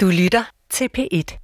[0.00, 1.38] Du lytter til P1.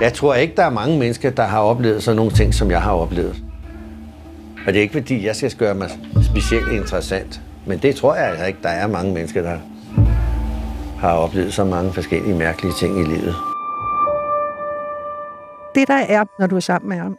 [0.00, 2.82] Jeg tror ikke, der er mange mennesker, der har oplevet sådan nogle ting, som jeg
[2.82, 3.36] har oplevet.
[4.66, 5.90] Og det er ikke, fordi jeg skal gøre mig
[6.32, 7.40] specielt interessant.
[7.66, 9.58] Men det tror jeg altså ikke, der er mange mennesker, der
[10.98, 13.34] har oplevet så mange forskellige mærkelige ting i livet.
[15.74, 17.18] Det, der er, når du er sammen med ham,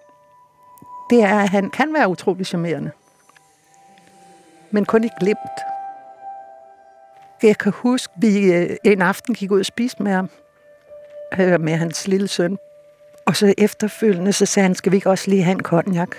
[1.09, 2.91] det er, at han kan være utrolig charmerende.
[4.71, 5.59] Men kun i glimt.
[7.43, 10.29] Jeg kan huske, at vi øh, en aften gik ud og spiste med ham,
[11.39, 12.57] øh, med hans lille søn.
[13.25, 16.15] Og så efterfølgende, så sagde han, skal vi ikke også lige have en konjak?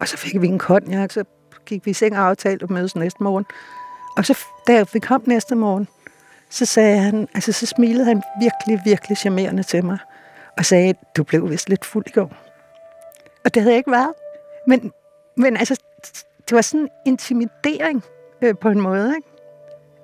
[0.00, 1.24] Og så fik vi en konjak, så
[1.66, 3.46] gik vi i seng og aftalte at mødes næste morgen.
[4.16, 5.88] Og så, da vi kom næste morgen,
[6.50, 9.98] så sagde han, altså så smilede han virkelig, virkelig charmerende til mig.
[10.58, 12.32] Og sagde, du blev vist lidt fuld i går.
[13.44, 14.12] Og det havde jeg ikke været.
[14.66, 14.92] Men,
[15.36, 15.76] men altså,
[16.48, 18.02] det var sådan en intimidering
[18.42, 19.28] øh, på en måde, ikke?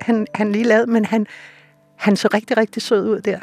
[0.01, 1.27] Han, han lige lavede, men han,
[1.97, 3.39] han så rigtig, rigtig sød ud der.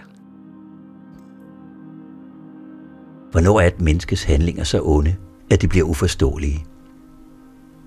[3.31, 5.15] Hvornår er et menneskes handlinger så onde,
[5.51, 6.65] at de bliver uforståelige?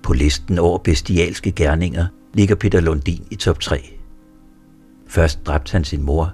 [0.03, 3.97] På listen over bestialske gerninger ligger Peter Lundin i top 3.
[5.07, 6.33] Først dræbte han sin mor,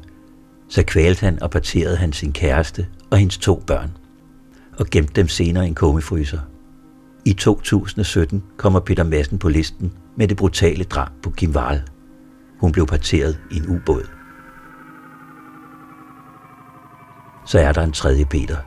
[0.69, 3.97] så kvalte han og parterede han sin kæreste og hendes to børn,
[4.77, 6.39] og gemte dem senere i en kummefryser.
[7.27, 11.81] I 2017 kommer Peter Madsen på listen med det brutale drab på Kim Wahl.
[12.59, 14.07] Hun blev parteret i en ubåd.
[17.45, 18.57] Så er der en tredje Peter.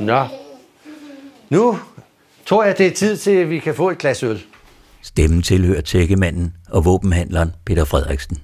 [0.00, 0.26] Nå,
[1.50, 1.78] nu
[2.46, 4.42] tror jeg, det er tid til, at vi kan få et glas øl.
[5.02, 8.38] Stemmen tilhører tækkemanden og våbenhandleren Peter Frederiksen.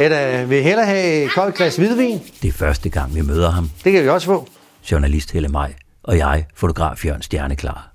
[0.00, 2.20] Eller vil hellere have et koldt glas hvidvin?
[2.42, 3.70] Det er første gang, vi møder ham.
[3.84, 4.48] Det kan vi også få.
[4.90, 7.91] Journalist Helle Maj og jeg, fotograf Jørgen Stjerneklar.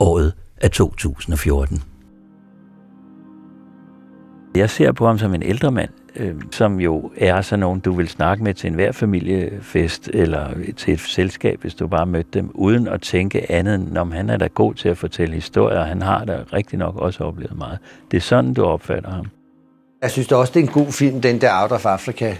[0.00, 1.82] Året er 2014.
[4.56, 7.92] Jeg ser på ham som en ældre mand, øh, som jo er sådan nogen, du
[7.92, 12.50] vil snakke med til enhver familiefest eller til et selskab, hvis du bare mødte dem,
[12.54, 15.86] uden at tænke andet end, om han er da god til at fortælle historier, og
[15.86, 17.78] han har da rigtig nok også oplevet meget.
[18.10, 19.26] Det er sådan, du opfatter ham.
[20.02, 22.36] Jeg synes da også, det er en god film, den der Out of Africa.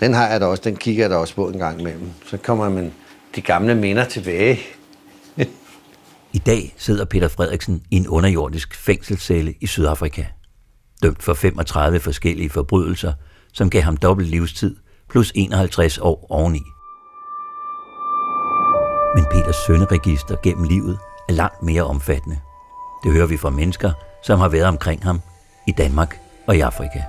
[0.00, 2.10] Den har jeg da også, den kigger jeg da også på en gang imellem.
[2.24, 2.92] Så kommer man
[3.36, 4.58] de gamle minder tilbage.
[6.32, 10.24] I dag sidder Peter Frederiksen i en underjordisk fængselscelle i Sydafrika.
[11.02, 13.12] Dømt for 35 forskellige forbrydelser,
[13.52, 14.76] som gav ham dobbelt livstid
[15.10, 16.62] plus 51 år oveni.
[19.14, 20.98] Men Peters sønderegister gennem livet
[21.28, 22.38] er langt mere omfattende.
[23.04, 23.92] Det hører vi fra mennesker,
[24.24, 25.20] som har været omkring ham
[25.68, 27.02] i Danmark og i Afrika.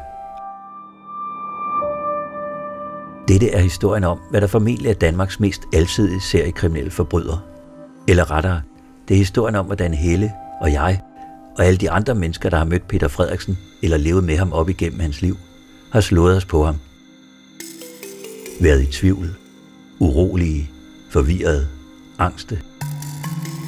[3.28, 7.38] Dette er historien om, hvad der formentlig er Danmarks mest alsidige seriekriminelle forbryder.
[8.08, 8.62] Eller rettere,
[9.08, 11.02] det er historien om, hvordan Helle og jeg
[11.58, 14.70] og alle de andre mennesker, der har mødt Peter Frederiksen eller levet med ham op
[14.70, 15.38] igennem hans liv,
[15.92, 16.76] har slået os på ham.
[18.62, 19.36] Været i tvivl,
[20.00, 20.72] urolige,
[21.10, 21.68] forvirrede,
[22.20, 22.62] angste.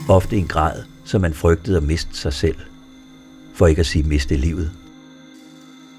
[0.10, 2.56] Ofte i en grad, så man frygtede at miste sig selv,
[3.54, 4.72] for ikke at sige miste livet.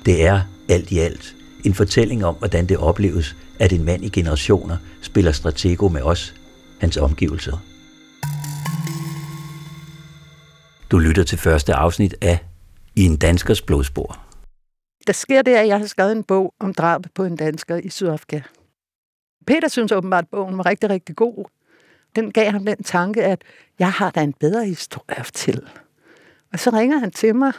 [0.06, 4.08] Det er alt i alt en fortælling om, hvordan det opleves, at en mand i
[4.08, 6.34] generationer spiller stratego med os,
[6.78, 7.62] hans omgivelser.
[10.90, 12.38] Du lytter til første afsnit af
[12.96, 14.18] I en danskers blodspor.
[15.06, 17.88] Der sker det, at jeg har skrevet en bog om drabet på en dansker i
[17.88, 18.40] Sydafrika.
[19.46, 21.44] Peter synes åbenbart, at bogen var rigtig, rigtig god.
[22.16, 23.42] Den gav ham den tanke, at
[23.78, 25.68] jeg har da en bedre historie at fortælle.
[26.52, 27.52] Og så ringer han til mig,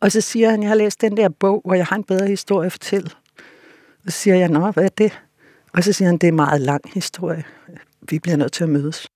[0.00, 2.26] og så siger han, jeg har læst den der bog, hvor jeg har en bedre
[2.26, 3.10] historie at fortælle.
[4.06, 5.20] Og så siger jeg, nå, hvad er det?
[5.72, 7.44] Og så siger han, det er en meget lang historie.
[8.00, 9.06] Vi bliver nødt til at mødes.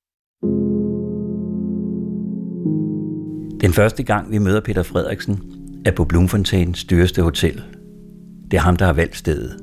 [3.65, 5.43] Den første gang, vi møder Peter Frederiksen,
[5.85, 7.63] er på Blomfonteins dyreste hotel.
[8.51, 9.57] Det er ham, der har valgt stedet.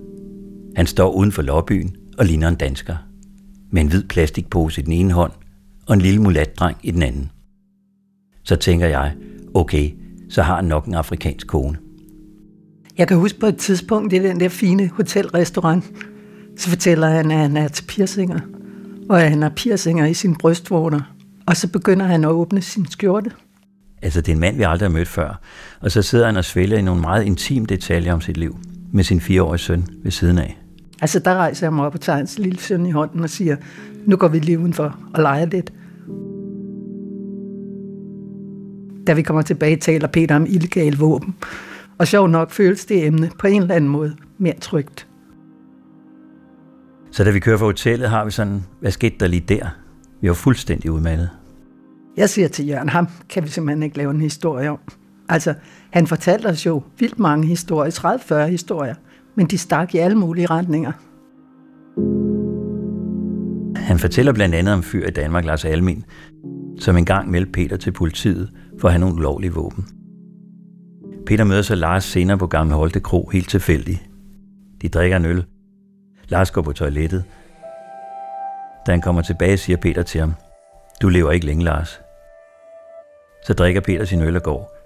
[0.75, 2.95] Han står uden for lobbyen og ligner en dansker.
[3.71, 5.31] Med en hvid plastikpose i den ene hånd
[5.87, 7.31] og en lille mulatdreng i den anden.
[8.43, 9.13] Så tænker jeg,
[9.53, 9.91] okay,
[10.29, 11.77] så har han nok en afrikansk kone.
[12.97, 15.91] Jeg kan huske på et tidspunkt i den der fine hotelrestaurant,
[16.57, 18.39] så fortæller han, at han er til piercinger,
[19.09, 21.01] og at han har piercinger i sine brystvorter.
[21.47, 23.31] Og så begynder han at åbne sin skjorte.
[24.01, 25.39] Altså, det er en mand, vi aldrig har mødt før.
[25.79, 28.57] Og så sidder han og svælger i nogle meget intime detaljer om sit liv,
[28.93, 30.57] med sin fireårige søn ved siden af.
[31.01, 33.55] Altså, der rejser jeg mig op og tager hans lille søn i hånden og siger,
[34.05, 35.73] nu går vi lige udenfor og leger lidt.
[39.07, 41.35] Da vi kommer tilbage, taler Peter om illegal våben.
[41.97, 45.07] Og sjov nok føles det emne på en eller anden måde mere trygt.
[47.11, 49.67] Så da vi kører fra hotellet, har vi sådan, hvad skete der lige der?
[50.21, 51.29] Vi var fuldstændig udmattet.
[52.17, 54.79] Jeg siger til Jørgen, ham kan vi simpelthen ikke lave en historie om.
[55.29, 55.53] Altså,
[55.89, 57.91] han fortalte os jo vildt mange historier,
[58.45, 58.95] 30-40 historier,
[59.35, 60.91] men de stak i alle mulige retninger.
[63.75, 66.05] Han fortæller blandt andet om fyr i Danmark, Lars Almin,
[66.79, 68.49] som engang meldte Peter til politiet
[68.79, 69.85] for at have nogle ulovlige våben.
[71.25, 74.09] Peter møder så Lars senere på Gamle Holte Kro helt tilfældigt.
[74.81, 75.45] De drikker en øl.
[76.27, 77.23] Lars går på toilettet.
[78.87, 80.33] Da han kommer tilbage, siger Peter til ham,
[81.01, 82.00] du lever ikke længe, Lars.
[83.43, 84.77] Så drikker Peter sin øl og går.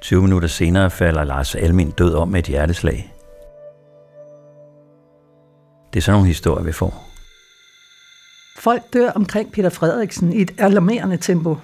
[0.00, 3.14] 20 minutter senere falder Lars Almin død om med et hjerteslag.
[5.92, 7.10] Det er sådan nogle historier, vi får.
[8.58, 11.56] Folk dør omkring Peter Frederiksen i et alarmerende tempo.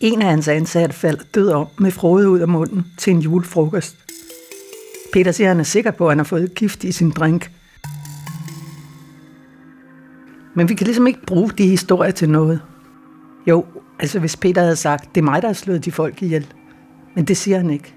[0.00, 3.96] En af hans ansatte falder død om med frode ud af munden til en julefrokost.
[5.12, 7.50] Peter siger, at han er sikker på, at han har fået gift i sin drink.
[10.54, 12.60] Men vi kan ligesom ikke bruge de historier til noget.
[13.46, 13.64] Jo,
[14.00, 16.46] altså hvis Peter havde sagt, det er mig, der har slået de folk ihjel.
[17.14, 17.94] Men det siger han ikke.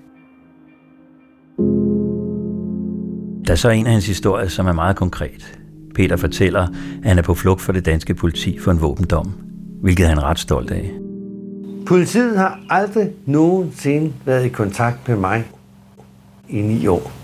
[3.47, 5.59] Der er så en af hans historier, som er meget konkret.
[5.95, 6.69] Peter fortæller, at
[7.03, 9.33] han er på flugt for det danske politi for en våbendom,
[9.81, 10.91] hvilket han er ret stolt af.
[11.85, 15.45] Politiet har aldrig nogensinde været i kontakt med mig
[16.49, 17.18] i ni år.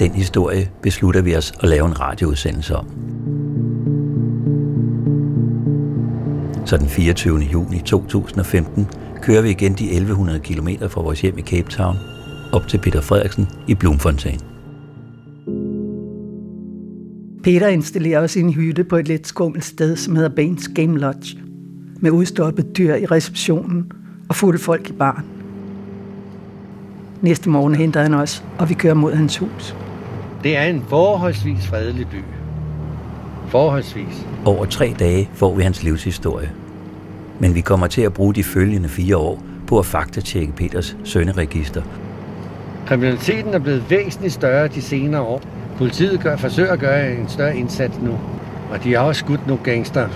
[0.00, 2.86] Den historie beslutter vi os at lave en radioudsendelse om.
[6.66, 7.38] Så den 24.
[7.38, 8.86] juni 2015
[9.22, 11.96] kører vi igen de 1100 km fra vores hjem i Cape Town
[12.52, 14.40] op til Peter Frederiksen i Blumfontein.
[17.42, 21.38] Peter installerer også en hytte på et lidt skummelt sted, som hedder Baines Game Lodge,
[22.00, 23.92] med udstoppet dyr i receptionen
[24.28, 25.24] og fulde folk i baren.
[27.20, 29.74] Næste morgen henter han os, og vi kører mod hans hus.
[30.44, 32.24] Det er en forholdsvis fredelig by.
[33.48, 34.26] Forholdsvis.
[34.44, 36.50] Over tre dage får vi hans livshistorie.
[37.38, 41.82] Men vi kommer til at bruge de følgende fire år på at faktatjekke Peters sønneregister.
[42.86, 45.42] Kriminaliteten er blevet væsentligt større de senere år.
[45.78, 48.18] Politiet gør, forsøger at gøre en større indsats nu,
[48.70, 50.08] og de har også skudt nogle gangster.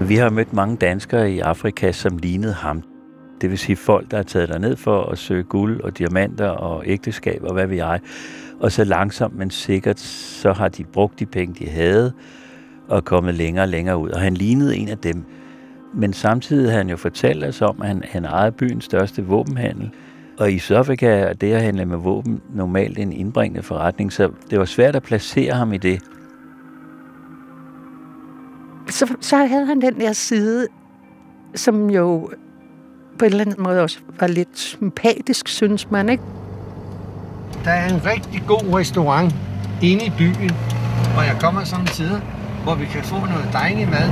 [0.00, 2.82] Vi har mødt mange danskere i Afrika, som lignede ham.
[3.40, 6.82] Det vil sige folk, der er taget derned for at søge guld og diamanter og
[6.86, 8.00] ægteskab og hvad ved jeg.
[8.60, 12.12] Og så langsomt, men sikkert, så har de brugt de penge, de havde,
[12.88, 14.10] og kommet længere og længere ud.
[14.10, 15.24] Og han lignede en af dem.
[15.94, 19.90] Men samtidig havde han jo fortalt os om, at han, han ejede byens største våbenhandel.
[20.38, 24.58] Og i Sydafrika er det at handle med våben normalt en indbringende forretning, så det
[24.58, 26.02] var svært at placere ham i det.
[28.88, 30.66] Så, så havde han den der side,
[31.54, 32.30] som jo
[33.18, 36.22] på en eller anden måde også var lidt sympatisk, synes man, ikke?
[37.64, 39.34] Der er en rigtig god restaurant
[39.82, 40.50] inde i byen,
[41.14, 42.20] hvor jeg kommer sådan tider,
[42.62, 44.10] hvor vi kan få noget dejlig mad.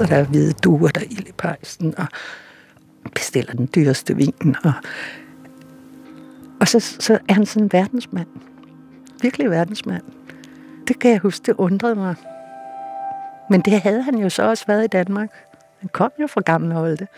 [0.00, 2.06] Og der er hvide duer, der er ild i pejsen, og
[3.14, 4.56] bestiller den dyreste vin.
[4.64, 4.72] Og,
[6.60, 8.28] og så, så er han sådan en verdensmand.
[9.22, 10.02] Virkelig verdensmand.
[10.88, 12.14] Det kan jeg huske, det undrede mig.
[13.50, 15.28] Men det havde han jo så også været i Danmark.
[15.78, 17.08] Han kom jo fra Gamle Holte.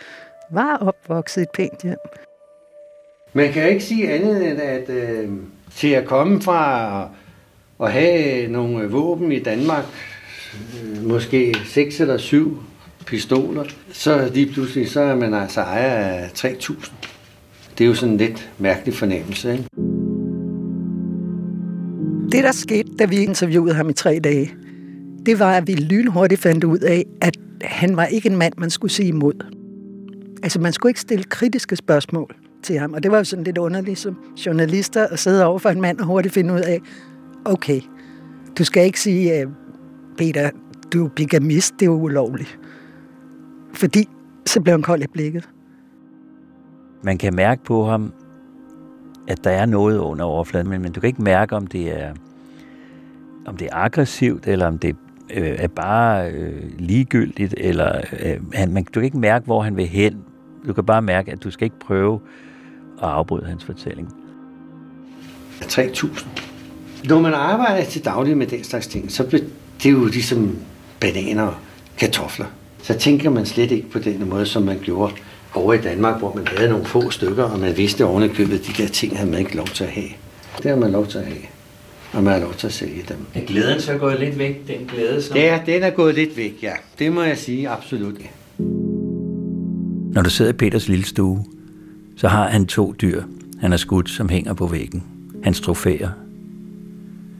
[0.51, 1.97] Var opvokset i et pænt hjem.
[3.33, 5.29] Man kan ikke sige andet end, at øh,
[5.75, 7.09] til at komme fra
[7.83, 9.85] at have nogle våben i Danmark,
[10.83, 12.63] øh, måske seks eller syv
[13.05, 16.91] pistoler, så lige pludselig så er man altså ejer af 3.000.
[17.77, 19.63] Det er jo sådan en lidt mærkelig fornemmelse, ikke?
[22.31, 24.51] Det, der skete, da vi interviewede ham i tre dage,
[25.25, 28.69] det var, at vi lynhurtigt fandt ud af, at han var ikke en mand, man
[28.69, 29.58] skulle sige imod.
[30.43, 33.57] Altså, man skulle ikke stille kritiske spørgsmål til ham, og det var jo sådan lidt
[33.57, 36.81] underligt som journalister at sidde over for en mand og hurtigt finde ud af,
[37.45, 37.81] okay,
[38.57, 39.47] du skal ikke sige, øh,
[40.17, 40.49] Peter,
[40.93, 42.59] du er bigamist, det er ulovligt.
[43.73, 44.09] Fordi
[44.45, 45.49] så blev han kold i blikket.
[47.03, 48.13] Man kan mærke på ham,
[49.27, 52.13] at der er noget under overfladen, men, men du kan ikke mærke, om det er,
[53.45, 54.95] om det er aggressivt, eller om det
[55.33, 59.77] øh, er bare øh, ligegyldigt, eller øh, han, man, du kan ikke mærke, hvor han
[59.77, 60.23] vil hen.
[60.67, 62.19] Du kan bare mærke, at du skal ikke prøve
[63.01, 64.13] at afbryde hans fortælling.
[65.61, 66.27] 3.000.
[67.03, 69.43] Når man arbejder til daglig med den slags ting, så bliver
[69.83, 70.57] det jo ligesom
[70.99, 71.55] bananer og
[71.97, 72.45] kartofler.
[72.81, 75.13] Så tænker man slet ikke på den måde, som man gjorde
[75.53, 78.83] over i Danmark, hvor man havde nogle få stykker, og man vidste ovenikøbet, at de
[78.83, 80.09] der ting havde man ikke lov til at have.
[80.57, 81.41] Det har man lov til at have,
[82.13, 83.17] og man har lov til at sælge dem.
[83.35, 85.21] Er glæden så gået lidt væk, den glæde?
[85.21, 85.37] Som...
[85.37, 86.73] Ja, den er gået lidt væk, ja.
[86.99, 88.15] Det må jeg sige, absolut.
[90.13, 91.45] Når du sidder i Peters lille stue,
[92.15, 93.23] så har han to dyr,
[93.59, 95.03] han har skudt, som hænger på væggen.
[95.43, 96.09] Hans trofæer.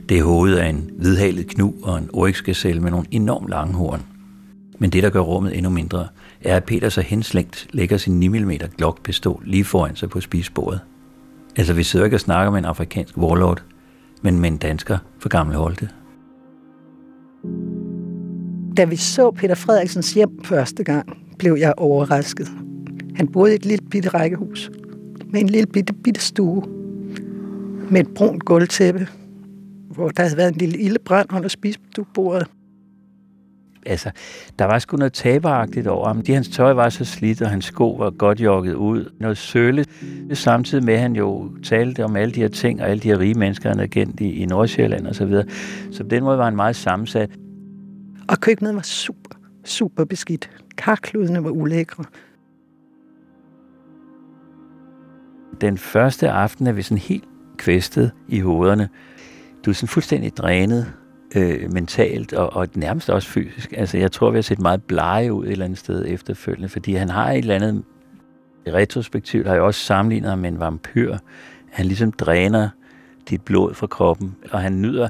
[0.10, 4.02] Det er hovedet af en hvidhalet knu og en oryxgazelle med nogle enormt lange horn.
[4.80, 6.08] Men det, der gør rummet endnu mindre,
[6.42, 10.80] er, at Peter så henslængt lægger sin 9 mm Glock-pistol lige foran sig på spisebordet.
[11.56, 13.64] Altså, vi sidder ikke og snakker med en afrikansk warlord,
[14.22, 15.90] men med en dansker for gamle Holte.
[18.78, 22.48] Da vi så Peter Frederiksens hjem første gang, blev jeg overrasket.
[23.16, 24.72] Han boede i et lille bitte rækkehus
[25.30, 26.64] med en lille bitte, bitte stue
[27.92, 29.08] med et brunt gulvtæppe,
[29.90, 32.48] hvor der havde været en lille ildebrand under spisebordet.
[33.86, 34.12] Altså,
[34.60, 36.22] der var sgu noget taberagtigt over ham.
[36.22, 39.12] De hans tøj var så slidt, og hans sko var godt jogget ud.
[39.20, 39.86] Noget søle.
[40.34, 43.20] Samtidig med, at han jo talte om alle de her ting, og alle de her
[43.20, 45.46] rige mennesker, han havde kendt i, i Nordsjælland og så videre.
[45.92, 47.30] Så på den måde var han meget sammensat.
[48.28, 50.50] Og køkkenet var super, super beskidt.
[50.80, 52.04] Karkludene var ulækre.
[55.62, 57.24] Den første aften er vi sådan helt
[57.58, 58.90] kvæstet i hovederne.
[59.66, 60.94] Du er sådan fuldstændig drænet
[61.36, 63.74] øh, mentalt og, og nærmest også fysisk.
[63.78, 66.94] Altså, jeg tror, vi har set meget blege ud et eller andet sted efterfølgende, fordi
[66.94, 67.84] han har et eller andet
[68.68, 71.18] retrospektivt, har jeg også sammenlignet ham med en vampyr.
[71.72, 72.70] Han ligesom dræner
[73.30, 75.10] dit blod fra kroppen, og han nyder,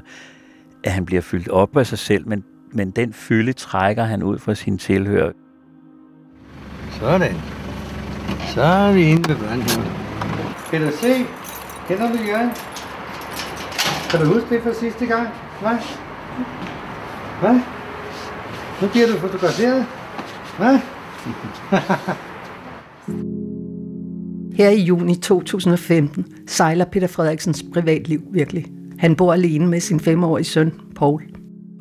[0.84, 4.38] at han bliver fyldt op af sig selv, men, men den fylde trækker han ud
[4.38, 5.32] fra sine tilhører.
[7.00, 7.34] Sådan.
[8.54, 9.86] Så er vi inde ved børnehaven.
[10.70, 11.14] Kan du se?
[11.88, 12.50] Kender du Jørgen?
[14.10, 15.28] Kan du huske det fra sidste gang?
[15.60, 15.76] Hvad?
[17.40, 17.60] Hvad?
[18.82, 19.86] Nu bliver du fotograferet.
[20.58, 20.78] Hvad?
[24.58, 28.66] Her i juni 2015 sejler Peter Frederiksens privatliv virkelig.
[28.98, 31.22] Han bor alene med sin femårige søn, Paul.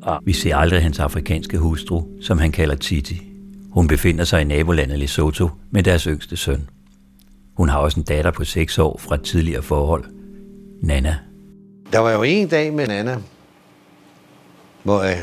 [0.01, 3.28] Og vi ser aldrig hans afrikanske hustru, som han kalder Titi.
[3.71, 6.69] Hun befinder sig i nabolandet Lesotho med deres yngste søn.
[7.57, 10.03] Hun har også en datter på 6 år fra et tidligere forhold,
[10.81, 11.17] Nana.
[11.93, 13.17] Der var jo en dag med Nana,
[14.83, 15.17] hvor øh,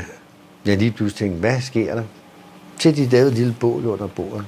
[0.65, 2.03] jeg lige pludselig tænkte, hvad sker der?
[2.79, 4.45] Til de lavede et lille bål under bordet.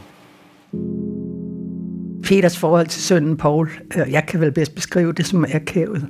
[2.23, 6.09] Peters forhold til sønnen Paul, øh, jeg kan vel bedst beskrive det som akavet.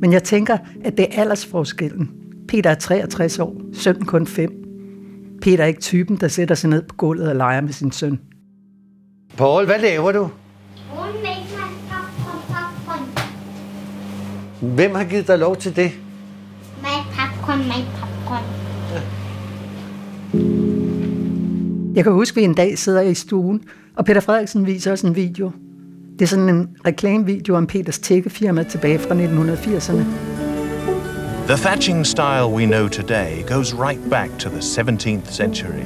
[0.00, 2.10] Men jeg tænker, at det er aldersforskellen.
[2.48, 4.65] Peter er 63 år, sønnen kun 5.
[5.42, 8.20] Peter er ikke typen, der sætter sig ned på gulvet og leger med sin søn.
[9.36, 10.30] Paul, hvad laver du?
[14.60, 15.90] Hvem har givet dig lov til det?
[16.80, 18.42] My popcorn, my popcorn.
[21.94, 23.62] Jeg kan huske, at vi en dag sidder i stuen,
[23.96, 25.50] og Peter Frederiksen viser os en video.
[26.18, 30.35] Det er sådan en reklamevideo om Peters tækkefirma tilbage fra 1980'erne.
[31.46, 35.84] The thatching style we know today goes right back to the 17th century.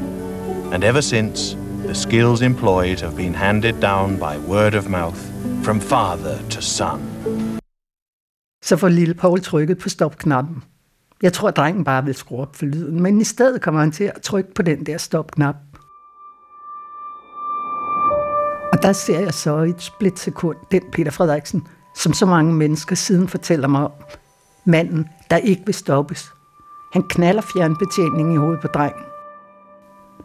[0.73, 5.21] And ever since, the skills employed have been handed down by word of mouth
[5.63, 7.01] from father to son.
[8.63, 10.63] Så får lille Paul trykket på stopknappen.
[11.23, 13.93] Jeg tror, at drengen bare vil skrue op for lyden, men i stedet kommer han
[13.93, 15.57] til at trykke på den der stopknap.
[18.73, 22.97] Og der ser jeg så i et splitsekund den Peter Frederiksen, som så mange mennesker
[22.97, 23.93] siden fortæller mig om.
[24.65, 26.33] Manden, der ikke vil stoppes.
[26.93, 29.03] Han knaller fjernbetjeningen i hovedet på drengen.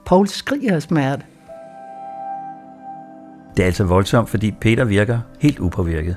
[0.06, 1.24] Paul skriger af smerte.
[3.58, 6.16] Det er altså voldsomt, fordi Peter virker helt upåvirket.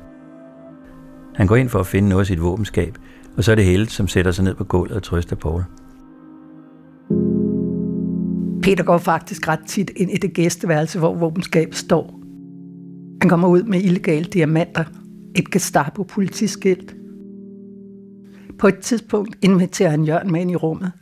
[1.34, 2.98] Han går ind for at finde noget af sit våbenskab,
[3.36, 5.62] og så er det Helle, som sætter sig ned på gulvet og trøster Paul.
[8.62, 12.20] Peter går faktisk ret tit ind i det gæsteværelse, hvor våbenskabet står.
[13.22, 14.84] Han kommer ud med illegale diamanter,
[15.36, 16.97] et Gestapo-politiskilt.
[18.58, 20.92] På et tidspunkt inviterer han Jørgen med ind i rummet,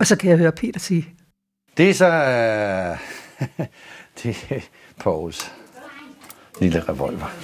[0.00, 1.08] og så kan jeg høre Peter sige,
[1.76, 2.06] Det er så...
[2.08, 2.98] Øh,
[4.22, 4.60] det er
[5.00, 5.52] Pauls
[6.60, 7.34] lille revolver.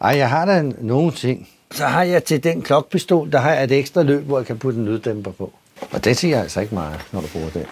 [0.00, 1.48] Ej, jeg har da nogle ting.
[1.70, 4.58] Så har jeg til den klokpistol, der har jeg et ekstra løb, hvor jeg kan
[4.58, 5.52] putte en lyddæmper på.
[5.92, 7.64] Og det siger altså ikke meget, når du bruger den.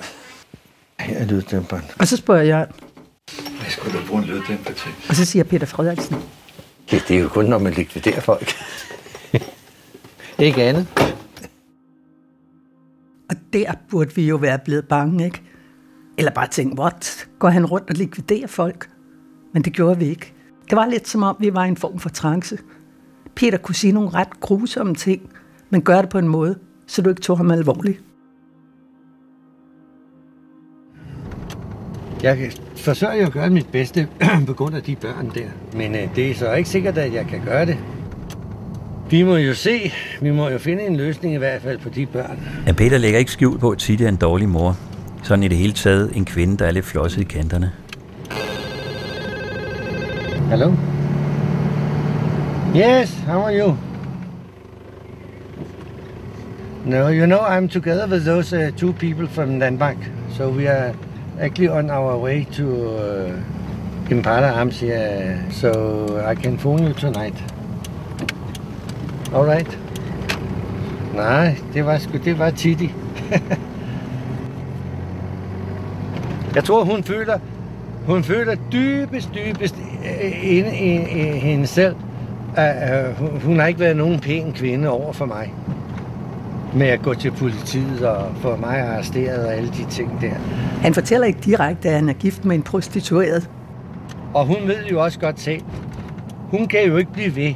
[1.00, 1.84] Her er lyddæmperen.
[1.98, 2.66] og så spørger jeg,
[3.60, 4.90] Hvad skulle du bruge en lyddæmper til?
[5.08, 6.16] og så siger Peter Frederiksen,
[6.92, 8.52] Ja, det er jo kun, når man likviderer folk.
[10.38, 10.86] ikke andet
[13.32, 15.42] og der burde vi jo være blevet bange, ikke?
[16.18, 17.28] Eller bare tænke, what?
[17.38, 18.90] Går han rundt og likviderer folk?
[19.52, 20.34] Men det gjorde vi ikke.
[20.70, 22.58] Det var lidt som om, vi var i en form for trance.
[23.34, 25.30] Peter kunne sige nogle ret grusomme ting,
[25.70, 28.04] men gør det på en måde, så du ikke tog ham alvorligt.
[32.22, 34.08] Jeg forsøger jo at gøre mit bedste
[34.46, 35.48] på grund af de børn der.
[35.76, 37.78] Men øh, det er så ikke sikkert, at jeg kan gøre det.
[39.12, 39.92] Vi må jo se.
[40.20, 42.38] Vi må jo finde en løsning i hvert fald på de børn.
[42.66, 44.76] Ja, Peter lægger ikke skjul på, at Titi er en dårlig mor.
[45.22, 47.72] Sådan i det hele taget en kvinde, der er lidt flosset i kanterne.
[50.50, 50.72] Hello?
[52.76, 53.76] Yes, how are you?
[56.86, 59.96] No, you know, I'm together with those uh, two people from Denmark.
[60.36, 60.94] So we are
[61.40, 65.38] actually on our way to uh, Impala Arms here.
[65.50, 65.70] So
[66.32, 67.51] I can phone you tonight.
[69.34, 69.78] All right.
[71.14, 72.92] Nej, det var sgu, det var Titi.
[76.54, 77.38] Jeg tror, hun føler,
[78.06, 79.74] hun føler dybest, dybest
[80.22, 81.96] øh, inde i, i hende selv,
[82.56, 85.54] at øh, hun- hun har ikke været nogen pæn kvinde over for mig.
[86.74, 90.30] Med at gå til politiet og få mig arresteret og alle de ting der.
[90.82, 93.50] Han fortæller ikke direkte, at han er gift med en prostitueret.
[94.34, 95.62] Og hun ved jo også godt selv,
[96.50, 97.54] hun kan jo ikke blive ved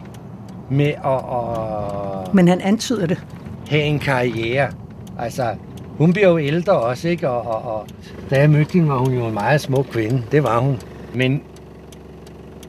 [0.70, 3.24] med at, at Men han antyder det.
[3.68, 4.70] have en karriere.
[5.18, 5.54] Altså,
[5.98, 7.28] hun bliver jo ældre også, ikke?
[7.28, 7.86] Og, og, og
[8.30, 10.22] da jeg mødte hende, var hun jo en meget smuk kvinde.
[10.32, 10.78] Det var hun.
[11.14, 11.42] Men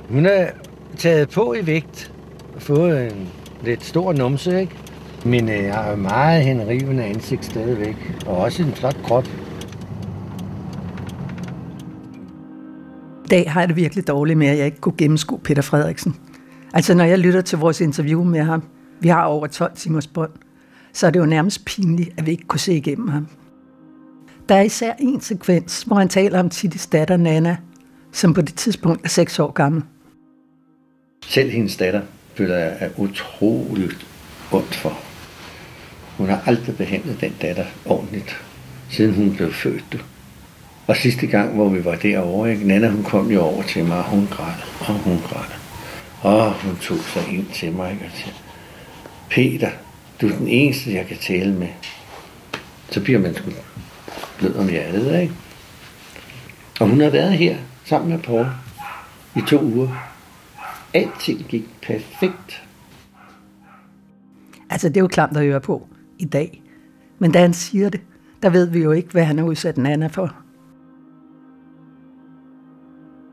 [0.10, 0.46] hun er
[0.98, 2.14] taget på i vægt
[2.56, 3.28] og fået en
[3.64, 4.76] lidt stor numse, ikke?
[5.26, 7.96] Men øh, har jo meget henrivende ansigt stadigvæk.
[8.26, 9.28] Og også en flot krop.
[13.26, 16.16] I dag har jeg det virkelig dårligt med, at jeg ikke kunne gennemskue Peter Frederiksen.
[16.78, 18.64] Altså, når jeg lytter til vores interview med ham,
[19.00, 20.32] vi har over 12 timers bånd,
[20.94, 23.28] så er det jo nærmest pinligt, at vi ikke kunne se igennem ham.
[24.50, 27.58] Der er især en sekvens, hvor han taler om Titis datter Nana,
[28.12, 29.84] som på det tidspunkt er 6 år gammel.
[31.26, 32.02] Selv hendes datter
[32.36, 34.08] føler jeg er utroligt
[34.52, 35.00] ondt for.
[36.18, 38.42] Hun har aldrig behandlet den datter ordentligt,
[38.90, 40.06] siden hun blev født.
[40.88, 42.68] Og sidste gang, hvor vi var derovre, ikke?
[42.68, 45.57] Nana, hun kom jo over til mig, og hun græd, og hun græd.
[46.22, 48.06] Og hun tog sig ind til mig ikke?
[48.06, 48.34] og siger,
[49.30, 49.72] Peter,
[50.22, 51.68] du er den eneste, jeg kan tale med.
[52.90, 53.52] Så bliver man sgu
[54.38, 55.34] blød om hjertet, ikke?
[56.80, 58.46] Og hun har været her sammen med Paul
[59.36, 59.90] i to uger.
[60.94, 62.64] Alting gik perfekt.
[64.70, 65.88] Altså, det er jo klamt at høre på
[66.20, 66.62] i dag.
[67.20, 68.02] Men da han siger det,
[68.44, 70.36] der ved vi jo ikke, hvad han har udsat Nana for.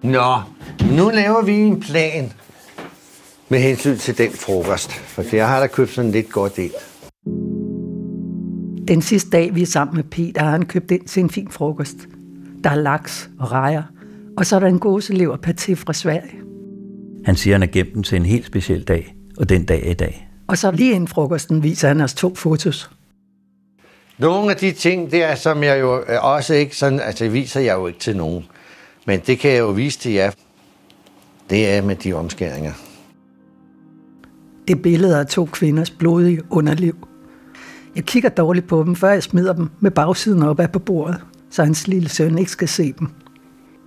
[0.02, 0.34] Nå,
[0.96, 2.32] nu laver vi en plan
[3.48, 4.92] med hensyn til den frokost.
[4.92, 6.72] For jeg har da købt sådan lidt godt ind.
[8.88, 11.48] Den sidste dag, vi er sammen med Peter, har han købt ind til en fin
[11.50, 11.96] frokost.
[12.64, 13.82] Der er laks og rejer,
[14.36, 16.40] og så er der en gåselever paté fra Sverige.
[17.24, 19.86] Han siger, at han har gemt den til en helt speciel dag, og den dag
[19.86, 20.28] er i dag.
[20.48, 22.90] Og så lige inden frokosten viser han os to fotos.
[24.18, 27.74] Nogle af de ting der, som jeg jo øh, også ikke sådan, altså viser jeg
[27.74, 28.44] jo ikke til nogen.
[29.06, 30.30] Men det kan jeg jo vise til jer.
[31.50, 32.72] Det er med de omskæringer.
[34.68, 37.08] Det billede billeder af to kvinders blodige underliv.
[37.96, 41.24] Jeg kigger dårligt på dem, før jeg smider dem med bagsiden op af på bordet,
[41.50, 43.08] så hans lille søn ikke skal se dem.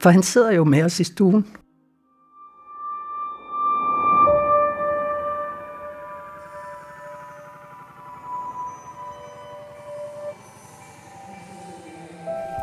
[0.01, 1.45] For han sidder jo med os i stuen.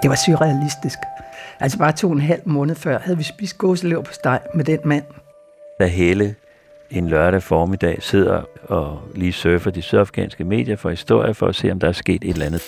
[0.03, 0.99] Det var surrealistisk.
[1.61, 4.65] Altså bare to og en halv måned før havde vi spist gåselever på steg med
[4.65, 5.05] den mand.
[5.81, 6.35] Da Helle
[6.95, 11.73] en lørdag formiddag sidder og lige surfer de sydafrikanske medier for historier for at se,
[11.73, 12.63] om der er sket et eller andet.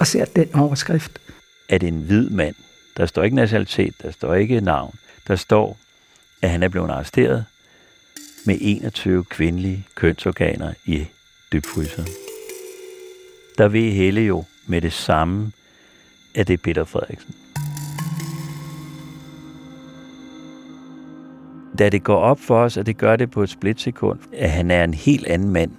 [0.00, 1.18] Og ser den overskrift.
[1.68, 2.54] Er det en hvid mand?
[2.96, 4.94] Der står ikke nationalitet, der står ikke navn.
[5.28, 5.78] Der står,
[6.42, 7.44] at han er blevet arresteret
[8.46, 11.06] med 21 kvindelige kønsorganer i
[11.52, 12.08] dybfryseren.
[13.58, 15.52] Der ved Helle jo med det samme,
[16.34, 17.34] at det er Peter Frederiksen.
[21.82, 24.70] Da det går op for os, og det gør det på et splitsekund, at han
[24.70, 25.70] er en helt anden mand,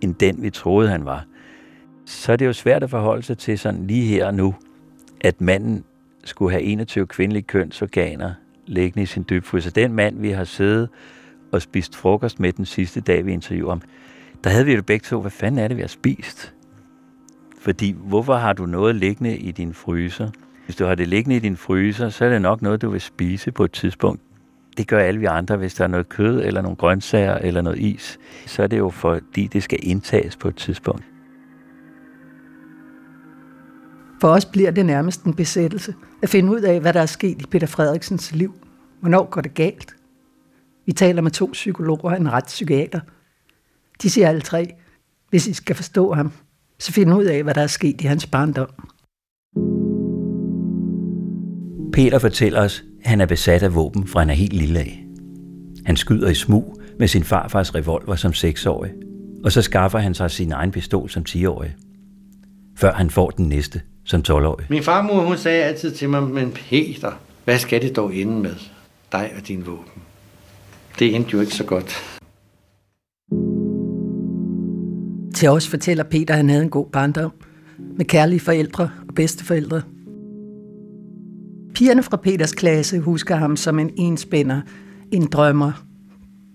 [0.00, 1.24] end den vi troede han var,
[2.04, 4.54] så er det jo svært at forholde sig til sådan lige her og nu,
[5.20, 5.84] at manden
[6.24, 8.34] skulle have 21 kvindelige kønsorganer
[8.66, 9.70] liggende i sin dybfryser.
[9.70, 10.88] Den mand, vi har siddet
[11.52, 13.82] og spist frokost med den sidste dag, vi interviewer ham,
[14.44, 16.54] der havde vi jo begge to, hvad fanden er det, vi har spist?
[17.60, 20.30] Fordi hvorfor har du noget liggende i din fryser?
[20.64, 23.00] Hvis du har det liggende i din fryser, så er det nok noget, du vil
[23.00, 24.20] spise på et tidspunkt.
[24.76, 27.78] Det gør alle vi andre, hvis der er noget kød, eller nogle grøntsager, eller noget
[27.78, 28.18] is.
[28.46, 31.04] Så er det jo fordi, det skal indtages på et tidspunkt.
[34.20, 37.42] For os bliver det nærmest en besættelse at finde ud af, hvad der er sket
[37.42, 38.54] i Peter Frederiksens liv.
[39.00, 39.96] Hvornår går det galt?
[40.86, 43.00] Vi taler med to psykologer og en retspsykiater.
[44.02, 44.74] De siger alle tre,
[45.30, 46.32] hvis I skal forstå ham,
[46.78, 48.68] så find ud af, hvad der er sket i hans barndom.
[51.96, 55.04] Peter fortæller os, at han er besat af våben, fra han er helt lille af.
[55.86, 58.92] Han skyder i smug med sin farfars revolver som seksårig,
[59.44, 61.74] og så skaffer han sig sin egen pistol som 10-årig,
[62.78, 64.66] før han får den næste som 12-årig.
[64.70, 67.12] Min farmor, hun sagde altid til mig, men Peter,
[67.44, 68.54] hvad skal det dog ende med?
[69.12, 70.02] Dig og din våben.
[70.98, 72.18] Det endte jo ikke så godt.
[75.34, 77.32] Til os fortæller Peter, at han havde en god barndom
[77.96, 79.82] med kærlige forældre og bedsteforældre.
[81.76, 84.60] Pigerne fra Peters klasse husker ham som en enspænder,
[85.12, 85.84] en drømmer.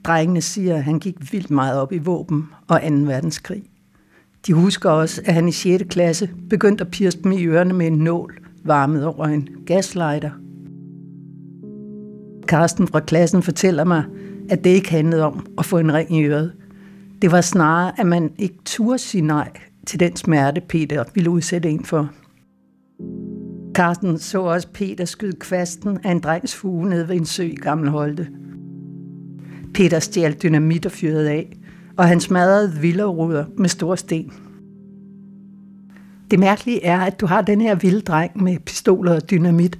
[0.03, 2.95] Drengene siger, at han gik vildt meget op i våben og 2.
[2.95, 3.63] verdenskrig.
[4.47, 5.83] De husker også, at han i 6.
[5.89, 10.31] klasse begyndte at pirse dem i ørerne med en nål, varmet over en gaslighter.
[12.47, 14.03] Karsten fra klassen fortæller mig,
[14.49, 16.53] at det ikke handlede om at få en ring i øret.
[17.21, 19.51] Det var snarere, at man ikke turde sige nej
[19.87, 22.09] til den smerte, Peter ville udsætte en for.
[23.73, 27.55] Carsten så også Peter skyde kvasten af en drengs fuge ned ved en sø i
[27.55, 28.27] Gammel Holte.
[29.73, 31.57] Peter stjal dynamit og fyrede af,
[31.97, 34.33] og han smadrede vilderruder med store sten.
[36.31, 39.79] Det mærkelige er, at du har den her vilde dreng med pistoler og dynamit,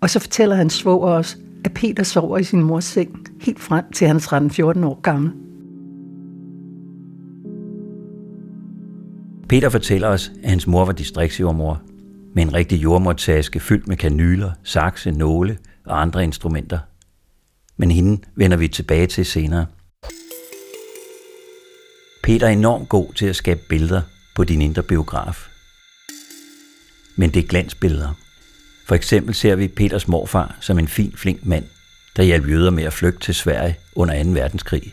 [0.00, 3.84] og så fortæller han svoger os, at Peter sover i sin mors seng helt frem
[3.92, 5.32] til hans 13-14 år gammel.
[9.48, 11.82] Peter fortæller os, at hans mor var distriktsjordmor
[12.34, 16.78] med en rigtig jordmortaske fyldt med kanyler, sakse, nåle og andre instrumenter.
[17.76, 19.66] Men hende vender vi tilbage til senere.
[22.22, 24.02] Peter er enormt god til at skabe billeder
[24.36, 25.48] på din indre biograf.
[27.16, 28.14] Men det er glansbilleder.
[28.86, 31.64] For eksempel ser vi Peters morfar som en fin, flink mand,
[32.16, 34.30] der hjalp jøder med at flygte til Sverige under 2.
[34.30, 34.92] verdenskrig.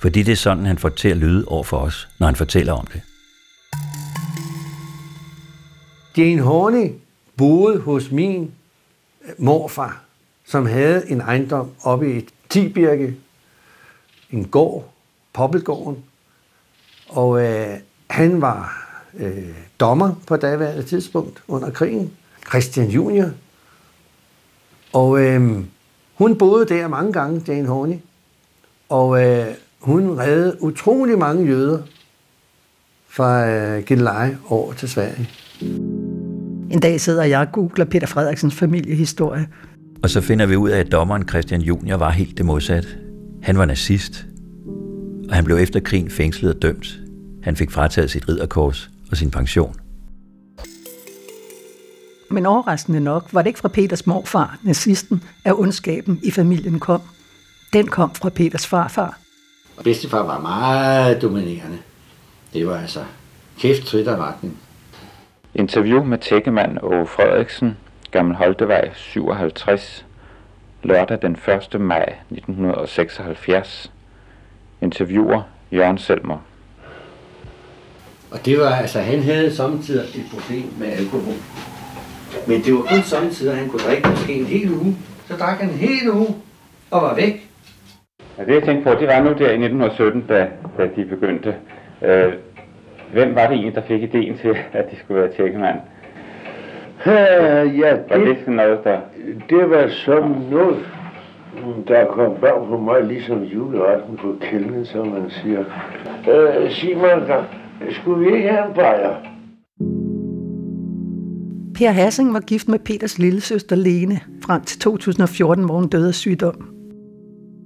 [0.00, 2.72] Fordi det er sådan, han får til at lyde over for os, når han fortæller
[2.72, 3.00] om det.
[6.16, 6.92] Jane Horney
[7.36, 8.52] boede hos min
[9.24, 10.02] øh, morfar,
[10.44, 13.16] som havde en ejendom oppe i Tibirke,
[14.30, 14.92] en gård,
[15.32, 16.04] Poppelgården,
[17.08, 17.78] og øh,
[18.10, 19.48] han var øh,
[19.80, 22.12] dommer på daværende tidspunkt under krigen,
[22.48, 23.30] Christian Junior,
[24.92, 25.64] og øh,
[26.14, 27.96] hun boede der mange gange, Jane Horney,
[28.88, 31.82] og øh, hun reddede utrolig mange jøder
[33.08, 35.28] fra øh, Gilleleje over til Sverige.
[36.72, 39.48] En dag sidder jeg og googler Peter Frederiksens familiehistorie.
[40.02, 42.88] Og så finder vi ud af, at dommeren Christian Junior var helt det modsatte.
[43.42, 44.26] Han var nazist,
[45.28, 46.98] og han blev efter krigen fængslet og dømt.
[47.42, 49.74] Han fik frataget sit ridderkors og sin pension.
[52.30, 57.00] Men overraskende nok var det ikke fra Peters morfar, nazisten, at ondskaben i familien kom.
[57.72, 59.18] Den kom fra Peters farfar.
[59.76, 61.78] Og bedstefar var meget dominerende.
[62.52, 63.00] Det var altså
[63.58, 64.58] kæft, trit og retning.
[65.54, 67.76] Interview med tækkemand Åge Frederiksen,
[68.10, 70.06] Gammel Holtevej 57,
[70.82, 71.36] lørdag den
[71.72, 71.80] 1.
[71.80, 73.92] maj 1976.
[74.80, 76.38] Interviewer Jørgen Selmer.
[78.30, 81.34] Og det var, altså han havde samtidig et problem med alkohol.
[82.46, 84.96] Men det var kun samtidig, at han kunne drikke måske en hel uge.
[85.28, 86.34] Så drak han en hel uge
[86.90, 87.48] og var væk.
[88.38, 91.54] Ja, det jeg tænkte på, det var nu der i 1917, da, da de begyndte.
[92.02, 92.32] Øh,
[93.12, 95.78] hvem var det egentlig, der fik ideen til, at de skulle være tjekkemand?
[97.06, 99.00] Uh, ja, Var det det, sådan noget, der...
[99.50, 100.76] det var sådan noget,
[101.88, 105.64] der kom bag på mig, ligesom juleretten på kælden, som man siger.
[106.28, 107.42] Uh, Simon, der,
[107.90, 109.14] skulle vi ikke have en bajer?
[111.74, 116.08] Per Hassing var gift med Peters lille søster Lene frem til 2014, hvor hun døde
[116.08, 116.68] af sygdom.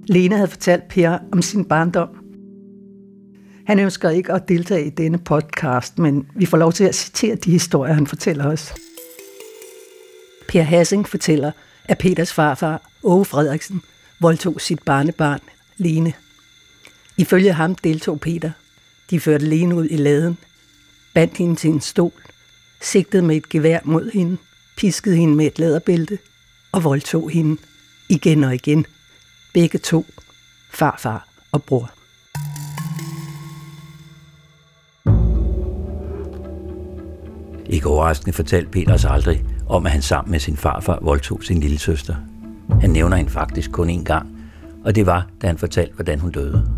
[0.07, 2.16] Lene havde fortalt Per om sin barndom.
[3.67, 7.35] Han ønsker ikke at deltage i denne podcast, men vi får lov til at citere
[7.35, 8.73] de historier, han fortæller os.
[10.47, 11.51] Per Hassing fortæller,
[11.85, 13.81] at Peters farfar, Åge Frederiksen,
[14.19, 15.39] voldtog sit barnebarn,
[15.77, 16.13] Lene.
[17.17, 18.51] Ifølge ham deltog Peter.
[19.09, 20.37] De førte Lene ud i laden,
[21.13, 22.23] bandt hende til en stol,
[22.81, 24.37] sigtede med et gevær mod hende,
[24.77, 26.19] piskede hende med et læderbælte
[26.71, 27.61] og voldtog hende
[28.09, 28.85] igen og igen.
[29.53, 30.05] Begge to,
[30.69, 31.96] farfar og bror.
[37.87, 41.59] Ikke overraskende fortalte Peter os aldrig om, at han sammen med sin farfar voldtog sin
[41.59, 42.15] lille søster.
[42.81, 44.27] Han nævner hende faktisk kun én gang,
[44.85, 46.69] og det var, da han fortalte, hvordan hun døde.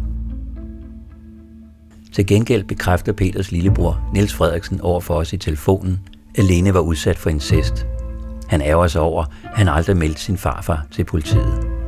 [2.13, 5.99] Til gengæld bekræfter Peters lillebror, Niels Frederiksen, over for os i telefonen,
[6.37, 7.85] at Lene var udsat for incest.
[8.47, 11.78] Han ærger sig over, at han aldrig meldte sin farfar til politiet.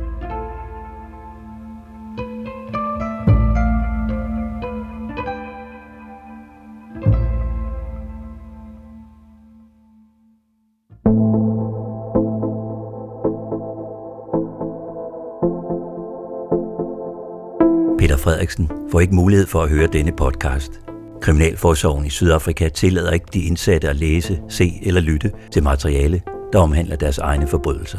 [18.42, 20.80] Frederiksen får ikke mulighed for at høre denne podcast.
[21.20, 26.58] Kriminalforsorgen i Sydafrika tillader ikke de indsatte at læse, se eller lytte til materiale, der
[26.58, 27.98] omhandler deres egne forbrydelser.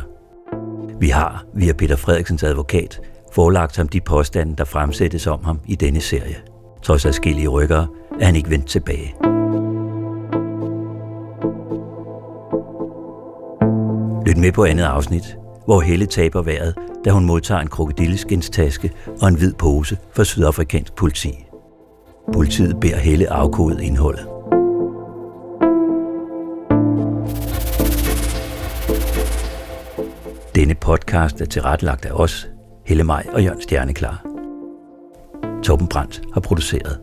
[1.00, 3.02] Vi har, via Peter Frederiksens advokat,
[3.34, 6.36] forelagt ham de påstande, der fremsættes om ham i denne serie.
[6.84, 7.88] Trods adskillige rykkere
[8.20, 9.16] er han ikke vendt tilbage.
[14.26, 19.28] Lyt med på andet afsnit, hvor Helle taber vejret, da hun modtager en krokodilleskinstaske og
[19.28, 21.46] en hvid pose fra sydafrikansk politi.
[22.34, 24.28] Politiet beder Helle afkode indholdet.
[30.56, 32.50] Denne podcast er tilrettelagt af os,
[32.86, 34.26] Helle Maj og Jørgen Stjerneklar.
[35.64, 37.03] Torben Brandt har produceret.